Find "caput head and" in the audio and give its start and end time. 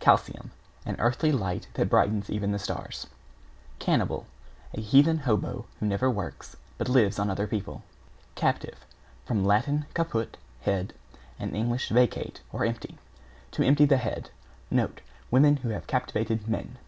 9.94-11.54